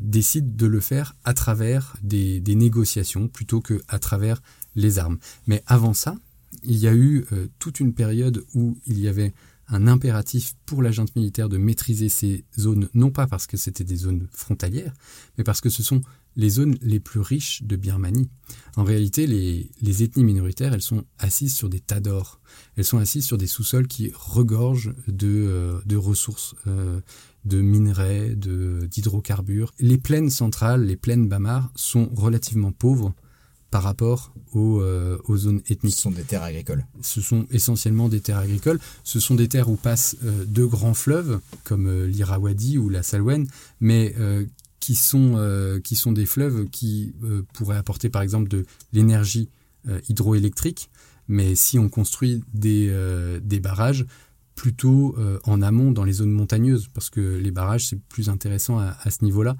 décide 0.00 0.56
de 0.56 0.66
le 0.66 0.80
faire 0.80 1.14
à 1.24 1.34
travers 1.34 1.96
des, 2.02 2.40
des 2.40 2.56
négociations 2.56 3.28
plutôt 3.28 3.60
que 3.60 3.80
à 3.86 4.00
travers 4.00 4.42
les 4.74 4.98
armes. 4.98 5.18
Mais 5.46 5.62
avant 5.66 5.94
ça, 5.94 6.16
il 6.64 6.78
y 6.78 6.88
a 6.88 6.94
eu 6.94 7.24
toute 7.60 7.78
une 7.78 7.94
période 7.94 8.44
où 8.54 8.76
il 8.86 8.98
y 8.98 9.06
avait 9.06 9.32
un 9.68 9.86
impératif 9.86 10.54
pour 10.66 10.82
la 10.82 10.90
junte 10.90 11.14
militaire 11.16 11.48
de 11.48 11.58
maîtriser 11.58 12.08
ces 12.08 12.44
zones, 12.58 12.88
non 12.94 13.10
pas 13.10 13.26
parce 13.26 13.46
que 13.46 13.56
c'était 13.56 13.84
des 13.84 13.96
zones 13.96 14.28
frontalières, 14.32 14.94
mais 15.36 15.44
parce 15.44 15.60
que 15.60 15.70
ce 15.70 15.82
sont 15.82 16.00
les 16.36 16.50
zones 16.50 16.76
les 16.82 17.00
plus 17.00 17.20
riches 17.20 17.62
de 17.64 17.76
Birmanie. 17.76 18.30
En 18.76 18.84
réalité, 18.84 19.26
les, 19.26 20.02
ethnies 20.02 20.24
minoritaires, 20.24 20.72
elles 20.72 20.82
sont 20.82 21.04
assises 21.18 21.54
sur 21.54 21.68
des 21.68 21.80
tas 21.80 21.98
d'or. 21.98 22.40
Elles 22.76 22.84
sont 22.84 22.98
assises 22.98 23.26
sur 23.26 23.38
des 23.38 23.48
sous-sols 23.48 23.88
qui 23.88 24.12
regorgent 24.14 24.94
de, 25.08 25.26
euh, 25.48 25.98
ressources, 25.98 26.54
euh, 26.68 27.00
de 27.44 27.60
minerais, 27.60 28.36
d'hydrocarbures. 28.36 29.72
Les 29.80 29.98
plaines 29.98 30.30
centrales, 30.30 30.84
les 30.84 30.96
plaines 30.96 31.28
Bamar, 31.28 31.72
sont 31.74 32.08
relativement 32.14 32.70
pauvres 32.70 33.14
par 33.70 33.82
rapport 33.82 34.32
aux, 34.52 34.80
euh, 34.80 35.18
aux 35.26 35.36
zones 35.36 35.60
Ce 35.66 35.72
ethniques 35.72 35.96
sont 35.96 36.10
des 36.10 36.22
terres 36.22 36.42
agricoles. 36.42 36.86
ce 37.02 37.20
sont 37.20 37.46
essentiellement 37.50 38.08
des 38.08 38.20
terres 38.20 38.38
agricoles. 38.38 38.80
Ce 39.04 39.20
sont 39.20 39.34
des 39.34 39.48
terres 39.48 39.68
où 39.68 39.76
passent 39.76 40.16
euh, 40.24 40.44
deux 40.46 40.66
grands 40.66 40.94
fleuves, 40.94 41.40
comme 41.64 41.86
euh, 41.86 42.06
l'Irrawaddy 42.06 42.78
ou 42.78 42.88
la 42.88 43.02
Salween, 43.02 43.46
mais 43.80 44.14
euh, 44.18 44.46
qui 44.80 44.94
sont, 44.94 45.34
euh, 45.36 45.80
qui 45.80 45.96
sont 45.96 46.12
des 46.12 46.24
fleuves 46.24 46.68
qui 46.70 47.14
pourraient 47.52 47.76
apporter 47.76 48.08
par 48.08 48.22
exemple 48.22 48.48
de 48.48 48.64
l'énergie 48.92 49.50
hydroélectrique, 50.08 50.90
mais 51.26 51.54
si 51.54 51.78
on 51.78 51.88
construit 51.88 52.42
des, 52.54 52.92
des 53.42 53.60
barrages 53.60 54.06
plutôt 54.54 55.16
en 55.44 55.62
amont 55.62 55.90
dans 55.92 56.04
les 56.04 56.14
zones 56.14 56.30
montagneuses, 56.30 56.88
parce 56.94 57.10
que 57.10 57.20
les 57.38 57.50
barrages 57.50 57.88
c'est 57.88 58.00
plus 58.00 58.28
intéressant 58.28 58.78
à, 58.78 58.96
à 59.02 59.10
ce 59.10 59.24
niveau-là 59.24 59.56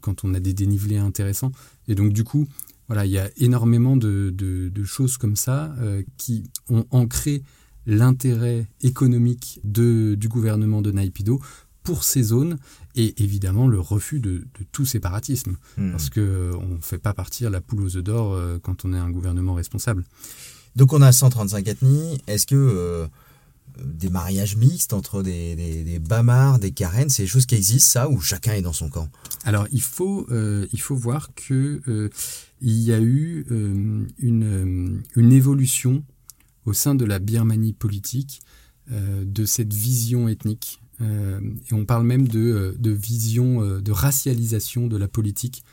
quand 0.00 0.24
on 0.24 0.34
a 0.34 0.40
des 0.40 0.54
dénivelés 0.54 0.98
intéressants. 0.98 1.52
Et 1.88 1.94
donc 1.94 2.12
du 2.12 2.24
coup, 2.24 2.46
voilà, 2.92 3.06
il 3.06 3.12
y 3.12 3.18
a 3.18 3.30
énormément 3.38 3.96
de, 3.96 4.28
de, 4.36 4.68
de 4.68 4.84
choses 4.84 5.16
comme 5.16 5.34
ça 5.34 5.74
qui 6.18 6.44
ont 6.68 6.84
ancré 6.90 7.42
l'intérêt 7.86 8.66
économique 8.82 9.60
de, 9.64 10.14
du 10.14 10.28
gouvernement 10.28 10.82
de 10.82 10.92
Naipido 10.92 11.40
pour 11.82 12.04
ces 12.04 12.22
zones 12.22 12.58
et 12.94 13.22
évidemment 13.22 13.66
le 13.66 13.80
refus 13.80 14.20
de, 14.20 14.38
de 14.58 14.64
tout 14.70 14.84
séparatisme. 14.84 15.56
Hmm. 15.76 15.90
Parce 15.90 16.10
qu'on 16.10 16.20
ne 16.20 16.80
fait 16.80 16.98
pas 16.98 17.14
partir 17.14 17.50
la 17.50 17.60
poule 17.60 17.82
aux 17.82 17.96
œufs 17.96 18.04
d'or 18.04 18.34
euh, 18.34 18.58
quand 18.62 18.84
on 18.84 18.92
est 18.92 18.98
un 18.98 19.10
gouvernement 19.10 19.54
responsable. 19.54 20.04
Donc 20.76 20.92
on 20.92 21.02
a 21.02 21.12
135 21.12 21.66
ethnies. 21.68 22.20
Est-ce 22.26 22.46
que 22.46 22.54
euh, 22.54 23.06
des 23.82 24.10
mariages 24.10 24.56
mixtes 24.56 24.92
entre 24.92 25.22
des, 25.22 25.56
des, 25.56 25.82
des 25.82 25.98
Bamars, 25.98 26.58
des 26.58 26.72
Karen, 26.72 27.08
c'est 27.08 27.24
des 27.24 27.28
choses 27.28 27.46
qui 27.46 27.54
existent, 27.54 28.00
ça, 28.00 28.08
ou 28.08 28.20
chacun 28.20 28.52
est 28.52 28.62
dans 28.62 28.72
son 28.72 28.88
camp? 28.88 29.08
Alors 29.44 29.66
il 29.72 29.82
faut, 29.82 30.26
euh, 30.30 30.66
il 30.72 30.80
faut 30.80 30.94
voir 30.94 31.34
que 31.34 31.80
euh, 31.88 32.08
il 32.60 32.78
y 32.78 32.92
a 32.92 33.00
eu 33.00 33.44
euh, 33.50 34.06
une, 34.18 34.44
euh, 34.44 35.02
une 35.16 35.32
évolution 35.32 36.04
au 36.64 36.72
sein 36.72 36.94
de 36.94 37.04
la 37.04 37.18
Birmanie 37.18 37.72
politique 37.72 38.40
de 38.88 39.44
cette 39.44 39.72
vision 39.72 40.28
ethnique. 40.28 40.80
Et 41.00 41.72
on 41.72 41.84
parle 41.84 42.04
même 42.04 42.28
de, 42.28 42.76
de 42.78 42.90
vision, 42.90 43.80
de 43.80 43.92
racialisation 43.92 44.86
de 44.86 44.96
la 44.96 45.08
politique 45.08 45.64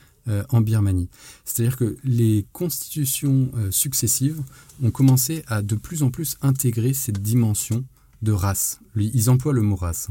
en 0.50 0.62
Birmanie. 0.62 1.10
C'est-à-dire 1.46 1.76
que 1.78 1.98
les 2.04 2.48
constitutions 2.54 3.52
successives 3.70 4.42
ont 4.82 4.90
commencé 4.90 5.44
à 5.48 5.62
de 5.62 5.76
plus 5.76 6.02
en 6.02 6.10
plus 6.10 6.38
intégrer 6.42 6.94
cette 6.94 7.22
dimension 7.22 7.86
de 8.24 8.32
race. 8.32 8.80
Ils 8.96 9.30
emploient 9.30 9.54
le 9.54 9.62
mot 9.62 9.76
race. 9.76 10.10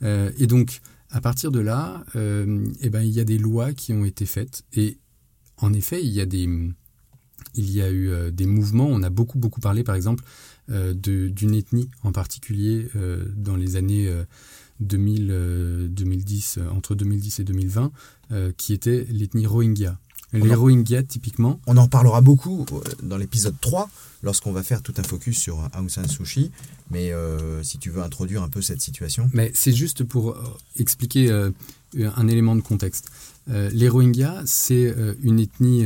hein. 0.00 0.30
Et 0.38 0.46
donc, 0.46 0.80
à 1.14 1.20
partir 1.20 1.52
de 1.52 1.60
là, 1.60 2.04
euh, 2.16 2.66
eh 2.80 2.90
ben, 2.90 3.02
il 3.02 3.12
y 3.12 3.20
a 3.20 3.24
des 3.24 3.38
lois 3.38 3.72
qui 3.72 3.92
ont 3.92 4.04
été 4.04 4.26
faites. 4.26 4.64
Et 4.72 4.98
en 5.58 5.72
effet, 5.72 6.02
il 6.04 6.10
y 6.10 6.20
a 6.20 6.26
des, 6.26 6.48
il 7.54 7.70
y 7.70 7.80
a 7.80 7.88
eu 7.88 8.08
euh, 8.10 8.32
des 8.32 8.46
mouvements. 8.46 8.88
On 8.88 9.00
a 9.04 9.10
beaucoup, 9.10 9.38
beaucoup 9.38 9.60
parlé, 9.60 9.84
par 9.84 9.94
exemple, 9.94 10.24
euh, 10.70 10.92
d'une 10.92 11.54
ethnie 11.54 11.88
en 12.02 12.10
particulier 12.10 12.88
dans 13.36 13.54
les 13.54 13.76
années 13.76 14.08
euh, 14.08 14.24
2000, 14.80 15.28
euh, 15.30 15.88
2010, 15.88 16.58
euh, 16.58 16.68
entre 16.70 16.94
2010 16.94 17.40
et 17.40 17.44
2020, 17.44 17.92
euh, 18.32 18.52
qui 18.56 18.72
était 18.72 19.06
l'ethnie 19.08 19.46
Rohingya. 19.46 19.98
Les 20.38 20.52
en- 20.54 20.60
Rohingyas, 20.60 21.04
typiquement, 21.04 21.60
On 21.66 21.76
en 21.76 21.84
reparlera 21.84 22.20
beaucoup 22.20 22.64
euh, 22.72 22.80
dans 23.02 23.16
l'épisode 23.16 23.54
3, 23.60 23.88
lorsqu'on 24.22 24.52
va 24.52 24.62
faire 24.62 24.82
tout 24.82 24.94
un 24.96 25.02
focus 25.02 25.38
sur 25.38 25.68
Aung 25.76 25.88
San 25.88 26.06
Suu 26.08 26.24
Kyi. 26.24 26.50
Mais 26.90 27.12
euh, 27.12 27.62
si 27.62 27.78
tu 27.78 27.90
veux 27.90 28.02
introduire 28.02 28.42
un 28.42 28.48
peu 28.48 28.60
cette 28.62 28.80
situation. 28.80 29.30
Mais 29.32 29.50
c'est 29.54 29.72
juste 29.72 30.04
pour 30.04 30.30
euh, 30.30 30.42
expliquer 30.78 31.30
euh, 31.30 31.50
un 32.16 32.28
élément 32.28 32.56
de 32.56 32.60
contexte. 32.62 33.08
Euh, 33.48 33.70
les 33.72 33.88
Rohingyas, 33.88 34.42
c'est 34.46 34.94
une 35.22 35.38
ethnie, 35.40 35.84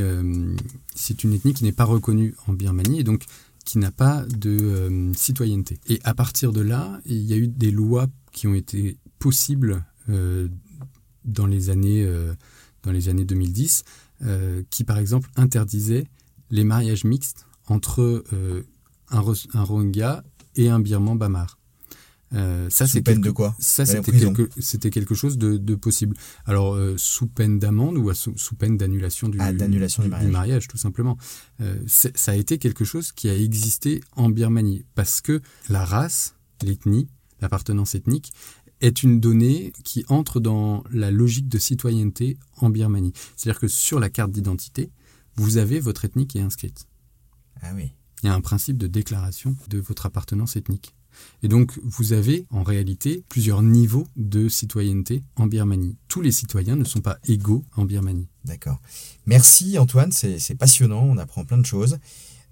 c'est 0.94 1.24
une 1.24 1.32
ethnie 1.34 1.54
qui 1.54 1.64
n'est 1.64 1.72
pas 1.72 1.84
reconnue 1.84 2.34
en 2.46 2.52
Birmanie 2.52 3.00
et 3.00 3.04
donc 3.04 3.24
qui 3.64 3.78
n'a 3.78 3.90
pas 3.90 4.24
de 4.30 5.10
citoyenneté. 5.14 5.78
Et 5.88 6.00
à 6.04 6.14
partir 6.14 6.52
de 6.52 6.60
là, 6.62 6.98
il 7.04 7.20
y 7.22 7.34
a 7.34 7.36
eu 7.36 7.48
des 7.48 7.70
lois 7.70 8.06
qui 8.32 8.46
ont 8.46 8.54
été 8.54 8.96
possibles 9.18 9.84
dans 11.24 11.46
les 11.46 11.68
années 11.70 12.08
dans 12.84 12.92
les 12.92 13.08
années 13.08 13.24
2010, 13.24 13.82
euh, 14.24 14.62
qui 14.70 14.84
par 14.84 14.98
exemple 14.98 15.28
interdisaient 15.36 16.06
les 16.50 16.64
mariages 16.64 17.04
mixtes 17.04 17.46
entre 17.66 18.24
euh, 18.32 18.62
un, 19.10 19.20
Ro- 19.20 19.34
un 19.54 19.62
Rohingya 19.62 20.24
et 20.56 20.68
un 20.68 20.80
Birman 20.80 21.16
Bamar. 21.18 21.58
Euh, 22.34 22.68
ça, 22.68 22.86
c'est 22.86 23.00
quelque- 23.02 23.20
de 23.22 23.30
quoi 23.30 23.56
ça, 23.58 23.86
c'était 23.86 24.12
quelque, 24.90 25.14
chose 25.14 25.38
de, 25.38 25.56
de 25.56 25.74
possible. 25.74 26.14
Alors, 26.44 26.74
euh, 26.74 26.94
sous 26.98 27.26
peine 27.26 27.58
d'amende 27.58 27.96
ou 27.96 28.10
à 28.10 28.14
sous, 28.14 28.36
sous 28.36 28.54
peine 28.54 28.76
d'annulation 28.76 29.30
du, 29.30 29.38
Ah, 29.40 29.50
d'annulation 29.52 30.02
du 30.02 30.10
mariage. 30.10 30.68
tout 30.68 30.76
simplement. 30.76 31.16
Euh, 31.62 31.76
ça 31.86 32.32
a 32.32 32.34
été 32.34 32.58
quelque 32.58 32.84
chose 32.84 33.12
qui 33.12 33.30
a 33.30 33.34
existé 33.36 34.02
en 34.14 34.28
Birmanie 34.28 34.84
parce 34.94 35.22
que 35.22 35.40
la 35.70 35.86
race, 35.86 36.34
l'ethnie, 36.62 37.08
l'appartenance 37.40 37.94
ethnique 37.94 38.32
est 38.80 39.02
une 39.02 39.20
donnée 39.20 39.72
qui 39.84 40.04
entre 40.08 40.40
dans 40.40 40.84
la 40.90 41.10
logique 41.10 41.48
de 41.48 41.58
citoyenneté 41.58 42.38
en 42.56 42.70
Birmanie. 42.70 43.12
C'est-à-dire 43.36 43.60
que 43.60 43.68
sur 43.68 44.00
la 44.00 44.10
carte 44.10 44.30
d'identité, 44.30 44.90
vous 45.36 45.56
avez 45.56 45.80
votre 45.80 46.04
ethnie 46.04 46.26
qui 46.26 46.38
est 46.38 46.42
inscrite. 46.42 46.86
Ah 47.62 47.72
oui. 47.74 47.92
Il 48.22 48.26
y 48.26 48.28
a 48.28 48.34
un 48.34 48.40
principe 48.40 48.78
de 48.78 48.86
déclaration 48.86 49.56
de 49.68 49.78
votre 49.78 50.06
appartenance 50.06 50.56
ethnique. 50.56 50.94
Et 51.42 51.48
donc, 51.48 51.78
vous 51.82 52.12
avez 52.12 52.46
en 52.50 52.62
réalité 52.62 53.24
plusieurs 53.28 53.62
niveaux 53.62 54.06
de 54.16 54.48
citoyenneté 54.48 55.22
en 55.36 55.46
Birmanie. 55.46 55.96
Tous 56.08 56.20
les 56.20 56.32
citoyens 56.32 56.76
ne 56.76 56.84
sont 56.84 57.00
pas 57.00 57.18
égaux 57.24 57.64
en 57.76 57.84
Birmanie. 57.84 58.28
D'accord. 58.44 58.80
Merci 59.26 59.78
Antoine, 59.78 60.12
c'est 60.12 60.54
passionnant, 60.54 61.02
on 61.02 61.18
apprend 61.18 61.44
plein 61.44 61.58
de 61.58 61.66
choses. 61.66 61.98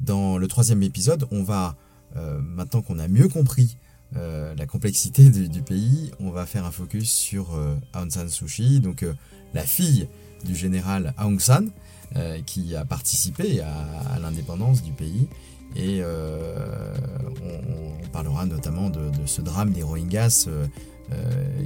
Dans 0.00 0.38
le 0.38 0.46
troisième 0.48 0.82
épisode, 0.82 1.26
on 1.30 1.42
va, 1.42 1.76
euh, 2.16 2.40
maintenant 2.40 2.82
qu'on 2.82 2.98
a 2.98 3.08
mieux 3.08 3.28
compris 3.28 3.76
euh, 4.16 4.54
la 4.56 4.66
complexité 4.66 5.28
du, 5.28 5.62
pays, 5.62 6.10
on 6.20 6.30
va 6.30 6.46
faire 6.46 6.64
un 6.64 6.70
focus 6.70 7.10
sur 7.10 7.54
euh, 7.54 7.74
Aung 7.94 8.10
San 8.10 8.28
Suu 8.28 8.46
Kyi, 8.46 8.80
donc 8.80 9.02
euh, 9.02 9.12
la 9.54 9.62
fille 9.62 10.08
du 10.44 10.54
général 10.54 11.14
Aung 11.18 11.40
San, 11.40 11.70
euh, 12.14 12.40
qui 12.46 12.76
a 12.76 12.84
participé 12.84 13.60
à, 13.60 14.18
l'indépendance 14.20 14.82
du 14.82 14.92
pays. 14.92 15.28
Et 15.74 16.00
on, 16.02 18.08
parlera 18.12 18.46
notamment 18.46 18.88
de, 18.88 19.10
ce 19.26 19.42
drame 19.42 19.72
des 19.72 19.82
Rohingyas 19.82 20.48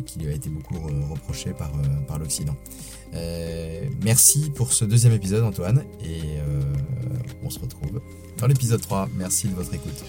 qui 0.05 0.19
lui 0.19 0.29
a 0.29 0.33
été 0.33 0.49
beaucoup 0.49 0.75
re- 0.75 1.11
reproché 1.11 1.53
par, 1.53 1.71
par 2.09 2.19
l'Occident. 2.19 2.57
Merci 4.03 4.51
pour 4.57 4.73
ce 4.73 4.85
deuxième 4.85 5.13
épisode 5.13 5.45
Antoine 5.45 5.85
et 6.03 6.23
on 7.45 7.51
se 7.51 7.61
retrouve 7.61 8.01
dans 8.39 8.49
l'épisode 8.49 8.81
3. 8.81 9.11
Merci 9.15 9.49
de 9.49 9.55
votre 9.55 9.73
écoute. 9.75 10.03